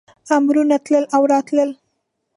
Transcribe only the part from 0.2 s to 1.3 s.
امرونه تلل او